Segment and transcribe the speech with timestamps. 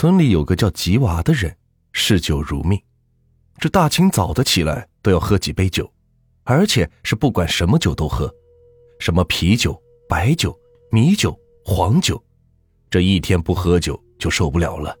[0.00, 1.54] 村里有个叫吉娃的人，
[1.92, 2.80] 嗜酒如命，
[3.58, 5.92] 这大清早的起来都要喝几杯酒，
[6.44, 8.34] 而且是不管什么酒都喝，
[8.98, 9.78] 什么啤酒、
[10.08, 10.58] 白酒、
[10.90, 12.18] 米酒、黄酒，
[12.88, 14.96] 这一天不喝酒就受不了了。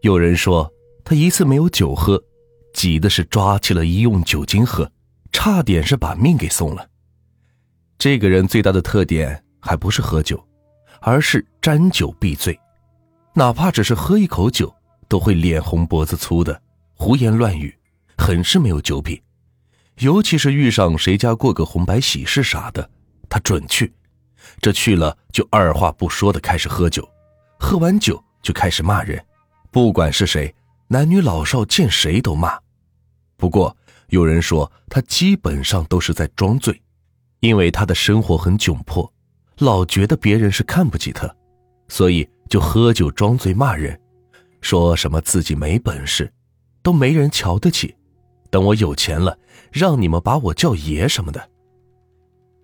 [0.00, 0.72] 有人说
[1.04, 2.18] 他一次没有酒喝，
[2.72, 4.90] 急的是抓起了医用酒精喝，
[5.32, 6.88] 差点是把命给送了。
[7.98, 10.42] 这个人最大的特点还不是喝酒，
[11.02, 12.58] 而是沾酒必醉。
[13.32, 14.74] 哪怕只是喝一口酒，
[15.06, 16.60] 都会脸红脖子粗的，
[16.94, 17.72] 胡言乱语，
[18.18, 19.20] 很是没有酒品。
[19.98, 22.90] 尤其是遇上谁家过个红白喜事啥的，
[23.28, 23.92] 他准去。
[24.60, 27.08] 这去了就二话不说的开始喝酒，
[27.58, 29.22] 喝完酒就开始骂人，
[29.70, 30.52] 不管是谁，
[30.88, 32.58] 男女老少见谁都骂。
[33.36, 33.74] 不过
[34.08, 36.82] 有人说他基本上都是在装醉，
[37.38, 39.10] 因为他的生活很窘迫，
[39.58, 41.32] 老觉得别人是看不起他，
[41.86, 42.28] 所以。
[42.50, 43.98] 就喝酒装醉骂人，
[44.60, 46.30] 说什么自己没本事，
[46.82, 47.94] 都没人瞧得起。
[48.50, 49.38] 等我有钱了，
[49.70, 51.48] 让你们把我叫爷什么的。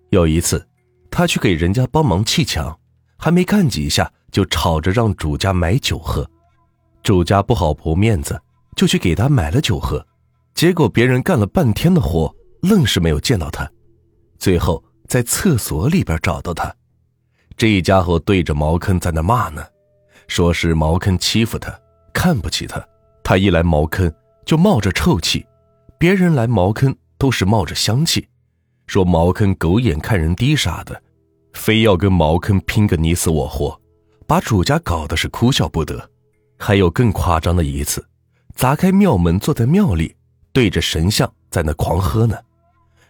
[0.09, 0.67] 有一次，
[1.09, 2.77] 他去给人家帮忙砌墙，
[3.17, 6.29] 还没干几下，就吵着让主家买酒喝。
[7.01, 8.37] 主家不好驳面子，
[8.75, 10.05] 就去给他买了酒喝。
[10.53, 13.71] 结果别人干了半天的活，愣是没有见到他。
[14.37, 16.75] 最后在厕所里边找到他，
[17.55, 19.63] 这家伙对着茅坑在那骂呢。
[20.27, 21.73] 说是茅坑欺负他，
[22.13, 22.85] 看不起他。
[23.23, 24.11] 他一来茅坑
[24.45, 25.45] 就冒着臭气，
[25.97, 28.27] 别人来茅坑都是冒着香气。
[28.85, 31.01] 说茅坑狗眼看人低啥的，
[31.53, 33.79] 非要跟茅坑拼个你死我活，
[34.25, 36.09] 把主家搞得是哭笑不得。
[36.57, 38.05] 还有更夸张的一次，
[38.55, 40.15] 砸开庙门，坐在庙里，
[40.53, 42.37] 对着神像在那狂喝呢，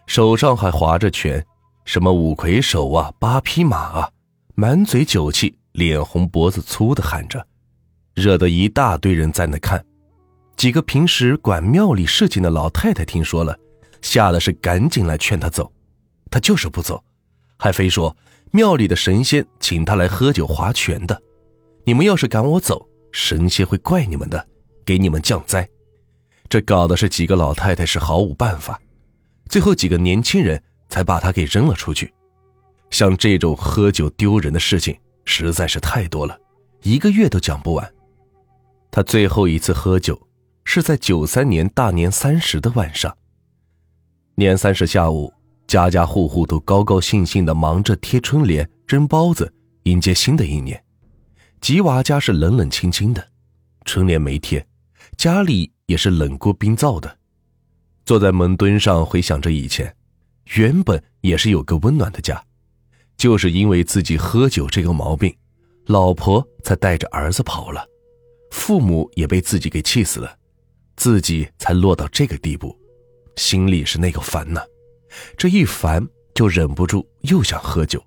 [0.06, 1.44] 手上还划着拳，
[1.84, 4.10] 什么五魁首啊，八匹马啊，
[4.54, 5.56] 满嘴酒气。
[5.78, 7.46] 脸红脖子粗的喊着，
[8.12, 9.82] 惹得一大堆人在那看。
[10.56, 13.56] 几个平时管庙里事情的老太太听说了，
[14.02, 15.72] 吓得是赶紧来劝他走，
[16.32, 17.00] 他就是不走，
[17.56, 18.14] 还非说
[18.50, 21.22] 庙里的神仙请他来喝酒划拳的。
[21.84, 24.44] 你们要是赶我走，神仙会怪你们的，
[24.84, 25.68] 给你们降灾。
[26.48, 28.80] 这搞的是几个老太太是毫无办法，
[29.48, 32.12] 最后几个年轻人才把他给扔了出去。
[32.90, 34.98] 像这种喝酒丢人的事情。
[35.28, 36.40] 实在是太多了，
[36.82, 37.94] 一个月都讲不完。
[38.90, 40.18] 他最后一次喝酒
[40.64, 43.14] 是在九三年大年三十的晚上。
[44.36, 45.30] 年三十下午，
[45.66, 49.52] 家家户户都高高兴兴的忙着贴春联、蒸包子，
[49.82, 50.82] 迎接新的一年。
[51.60, 53.28] 吉娃家是冷冷清清的，
[53.84, 54.66] 春联没贴，
[55.18, 57.18] 家里也是冷锅冰灶的。
[58.06, 59.94] 坐在门墩上回想着以前，
[60.54, 62.42] 原本也是有个温暖的家。
[63.18, 65.36] 就是因为自己喝酒这个毛病，
[65.86, 67.84] 老婆才带着儿子跑了，
[68.52, 70.34] 父母也被自己给气死了，
[70.96, 72.74] 自己才落到这个地步，
[73.34, 74.62] 心里是那个烦呐，
[75.36, 78.00] 这一烦就忍不住又想喝酒，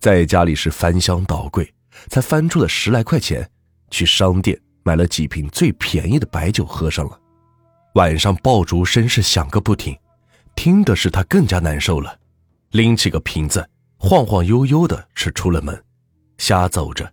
[0.00, 1.70] 在家里是翻箱倒柜，
[2.08, 3.46] 才翻出了十来块钱，
[3.90, 7.20] 去商店买了几瓶最便宜的白酒喝上了，
[7.96, 9.94] 晚上爆竹声是响个不停，
[10.54, 12.18] 听的是他更加难受了，
[12.70, 13.68] 拎起个瓶子。
[14.02, 15.84] 晃晃悠悠的是出了门，
[16.38, 17.12] 瞎走着。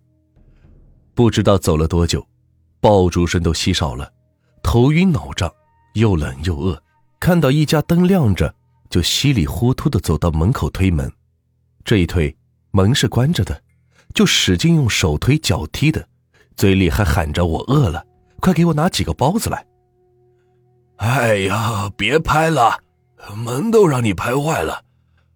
[1.14, 2.26] 不知道走了多久，
[2.80, 4.10] 爆竹声都稀少了，
[4.64, 5.52] 头晕脑胀，
[5.96, 6.82] 又冷又饿。
[7.20, 8.56] 看到一家灯亮着，
[8.90, 11.12] 就稀里糊涂的走到门口推门。
[11.84, 12.34] 这一推，
[12.72, 13.62] 门是关着的，
[14.14, 16.08] 就使劲用手推脚踢的，
[16.56, 18.02] 嘴里还喊着：“我饿了，
[18.40, 19.68] 快给我拿几个包子来。”
[20.98, 22.80] 哎呀，别拍了，
[23.36, 24.86] 门都让你拍坏了。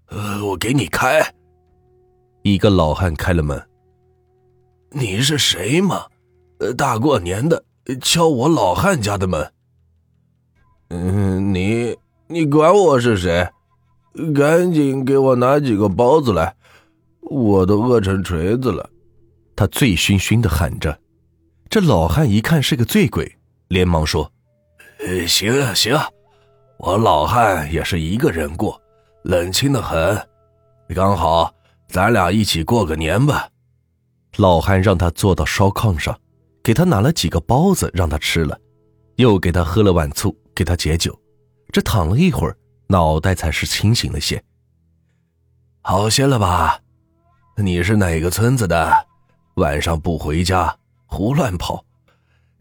[0.07, 1.21] 呃，我给你开。
[2.43, 3.61] 一个老汉开了门。
[4.89, 6.05] 你是谁嘛？
[6.59, 7.63] 呃，大过年的
[8.01, 9.51] 敲我老汉家的门。
[10.89, 11.95] 嗯，你
[12.27, 13.47] 你管我是谁？
[14.35, 16.53] 赶紧给我拿几个包子来，
[17.21, 18.89] 我都饿成锤子了。
[19.55, 20.99] 他醉醺醺的喊着。
[21.69, 23.37] 这老汉一看是个醉鬼，
[23.69, 24.29] 连忙说
[24.99, 25.97] ：“呃，行行，
[26.77, 28.81] 我老汉也是一个人过，
[29.23, 30.27] 冷清的很，
[30.93, 31.53] 刚好。”
[31.91, 33.49] 咱俩一起过个年吧。
[34.37, 36.17] 老汉让他坐到烧炕上，
[36.63, 38.57] 给他拿了几个包子让他吃了，
[39.17, 41.15] 又给他喝了碗醋给他解酒。
[41.69, 42.57] 这躺了一会儿，
[42.87, 44.41] 脑袋才是清醒了些。
[45.81, 46.79] 好些了吧？
[47.57, 49.07] 你是哪个村子的？
[49.55, 50.73] 晚上不回家，
[51.05, 51.83] 胡乱跑，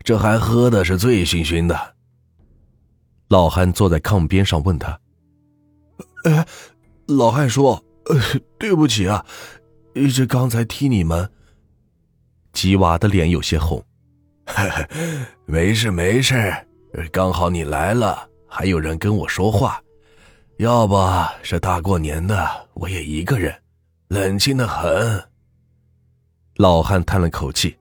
[0.02, 1.94] 这还喝的是醉醺醺的。
[3.28, 4.98] 老汉坐在炕边上问他
[6.26, 6.44] ：“哎，
[7.06, 8.16] 老汉说呃。”
[8.58, 9.24] 对不起啊，
[10.14, 11.30] 这刚才踢你们。
[12.52, 13.82] 吉娃的脸有些红。
[15.46, 16.52] 没事没事，
[17.12, 19.80] 刚好你来了，还有人跟我说话。
[20.58, 20.96] 要不
[21.42, 23.54] 是大过年的，我也一个人，
[24.08, 25.24] 冷清的很。
[26.56, 27.74] 老汉叹了口气：“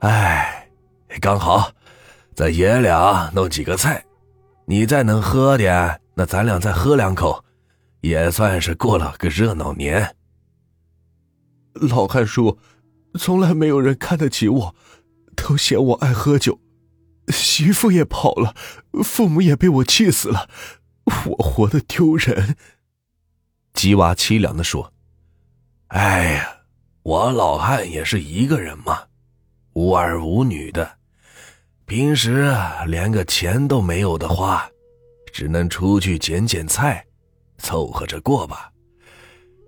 [0.00, 0.68] 哎，
[1.20, 1.70] 刚好，
[2.34, 4.04] 咱爷俩弄几个菜，
[4.66, 7.42] 你再能喝点，那咱俩再喝两口，
[8.00, 10.16] 也算是过了个热闹年。”
[11.74, 12.58] 老汉叔，
[13.18, 14.74] 从来没有人看得起我，
[15.36, 16.60] 都嫌我爱喝酒，
[17.28, 18.54] 媳妇也跑了，
[19.04, 20.50] 父母也被我气死了，
[21.04, 22.56] 我活得丢人。
[23.74, 24.92] 吉娃凄凉的说
[25.88, 26.62] ：“哎呀，
[27.04, 29.04] 我老汉也是一个人嘛，
[29.74, 30.98] 无儿无女的，
[31.86, 32.52] 平时
[32.86, 34.68] 连个钱都没有的花，
[35.32, 37.06] 只能出去捡捡菜，
[37.58, 38.70] 凑合着过吧。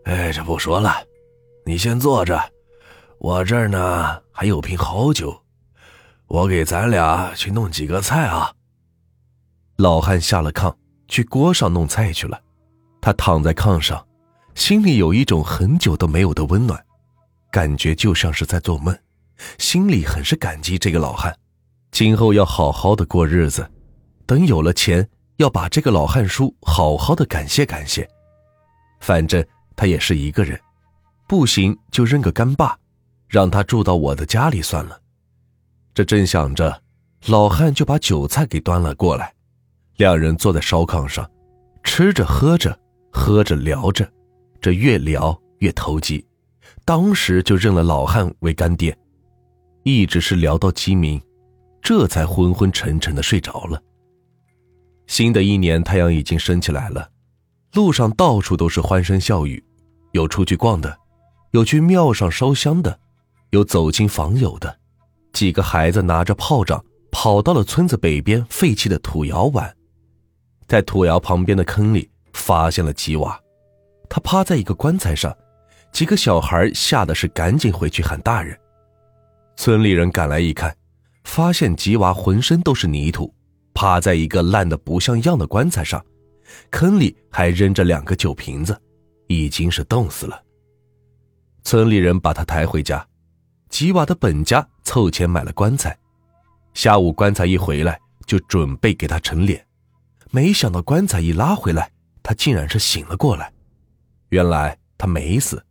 [0.05, 0.95] 哎，这不说了。”
[1.67, 2.41] 你先坐着，
[3.19, 5.41] 我这儿呢还有瓶好酒，
[6.27, 8.51] 我给咱俩去弄几个菜啊。
[9.77, 10.75] 老汉下了炕，
[11.07, 12.41] 去锅上弄菜去了。
[13.01, 14.05] 他躺在炕上，
[14.55, 16.83] 心里有一种很久都没有的温暖，
[17.51, 18.99] 感觉就像是在做梦，
[19.59, 21.39] 心里很是感激这个老汉。
[21.93, 23.71] 今后要好好的过日子，
[24.27, 25.07] 等有了钱，
[25.41, 28.07] 要把这个老汉叔好好的感谢感谢。
[29.01, 29.43] 反正
[29.75, 30.61] 他也是一个人。
[31.27, 32.77] 不行就认个干爸，
[33.27, 35.01] 让他住到我的家里算了。
[35.95, 36.83] 这正想着，
[37.27, 39.33] 老汉就把酒菜给端了过来。
[39.97, 41.31] 两人坐在烧炕上，
[41.85, 42.79] 吃着喝着，
[43.11, 44.07] 喝着聊着，
[44.61, 46.27] 这越聊越投机，
[46.85, 48.95] 当时就认了老汉为干爹，
[49.85, 51.19] 一直是聊到鸡鸣，
[51.81, 53.81] 这才昏昏沉沉的睡着了。
[55.11, 57.11] 新的一年太阳已经升起来了，
[57.73, 59.61] 路上到处都是欢声笑语，
[60.13, 60.97] 有出去逛的。
[61.51, 62.97] 有去庙上烧香的，
[63.51, 64.79] 有走亲访友的，
[65.33, 69.77] 几个孩子拿着炮仗跑到了村子北边废弃的土窑玩，
[70.69, 73.37] 在土窑旁边的坑里发现了吉娃，
[74.09, 75.37] 他趴在一个棺材上，
[75.91, 78.57] 几个小孩吓得是赶紧回去喊大人。
[79.57, 80.73] 村里人赶来一看，
[81.25, 83.35] 发现吉娃浑身都是泥土，
[83.75, 86.05] 趴在一个烂得不像样的棺材上，
[86.71, 88.79] 坑里还扔着两个酒瓶子，
[89.29, 90.43] 已经是冻死了。
[91.63, 93.07] 村里人把他抬回家，
[93.69, 95.97] 吉瓦的本家凑钱买了棺材。
[96.75, 99.67] 下午棺材一回来，就准备给他陈脸，
[100.31, 101.91] 没想到棺材一拉回来，
[102.23, 103.53] 他竟然是醒了过来。
[104.31, 105.63] 原来他没死，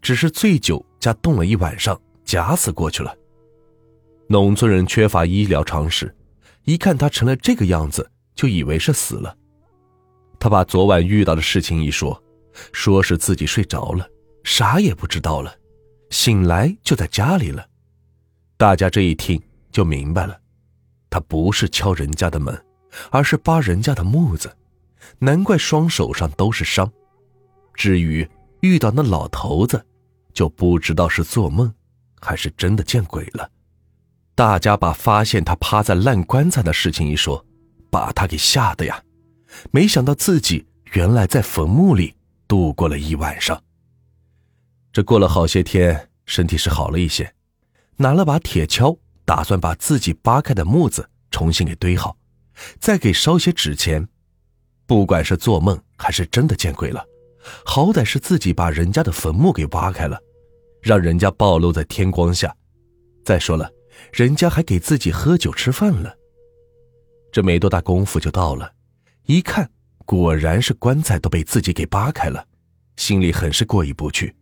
[0.00, 3.14] 只是醉酒加冻了一晚上，假死过去了。
[4.28, 6.14] 农村人缺乏医疗常识，
[6.64, 9.36] 一看他成了这个样子，就以为是死了。
[10.38, 12.20] 他把昨晚遇到的事情一说，
[12.72, 14.08] 说是自己睡着了。
[14.44, 15.54] 啥也不知道了，
[16.10, 17.66] 醒来就在家里了。
[18.56, 20.38] 大家这一听就明白了，
[21.08, 22.64] 他不是敲人家的门，
[23.10, 24.52] 而是扒人家的木子，
[25.18, 26.90] 难怪双手上都是伤。
[27.74, 28.28] 至于
[28.60, 29.84] 遇到那老头子，
[30.34, 31.72] 就不知道是做梦，
[32.20, 33.48] 还是真的见鬼了。
[34.34, 37.44] 大家把发现他趴在烂棺材的事情一说，
[37.90, 39.02] 把他给吓得呀，
[39.70, 42.14] 没想到自己原来在坟墓里
[42.48, 43.62] 度过了一晚上。
[44.92, 47.34] 这过了好些天，身体是好了一些，
[47.96, 52.16] 拿了把铁锹，打算把自己扒开的木子重新给堆好，
[52.80, 54.08] 再给烧些纸钱。
[54.86, 57.04] 不管是做梦还是真的见鬼了，
[57.64, 60.18] 好歹是自己把人家的坟墓给挖开了，
[60.82, 62.54] 让人家暴露在天光下。
[63.24, 63.70] 再说了，
[64.12, 66.16] 人家还给自己喝酒吃饭了。
[67.30, 68.72] 这没多大功夫就到了，
[69.24, 69.70] 一看
[70.04, 72.46] 果然是棺材都被自己给扒开了，
[72.96, 74.34] 心里很是过意不去。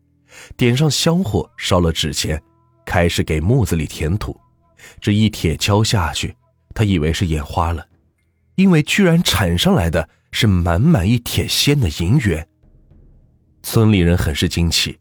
[0.57, 2.41] 点上香火，烧了纸钱，
[2.85, 4.39] 开始给木子里填土。
[5.01, 6.35] 这一铁锹下去，
[6.75, 7.87] 他以为是眼花了，
[8.55, 12.47] 因为居然铲上来的是满满一铁锨的银元。
[13.63, 14.99] 村里人很是惊奇，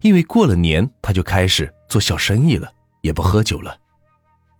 [0.00, 3.76] 因为过了年他就开始做小生意了，也不喝酒了。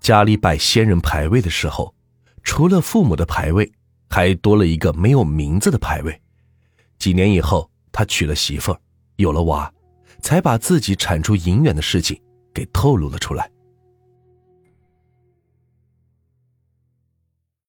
[0.01, 1.95] 家里摆仙人牌位的时候，
[2.43, 3.71] 除了父母的牌位，
[4.09, 6.21] 还多了一个没有名字的牌位。
[6.99, 8.81] 几年以后，他娶了媳妇儿，
[9.17, 9.73] 有了娃。
[10.23, 12.21] 才把自己产出银元的事情
[12.53, 13.51] 给透露了出来。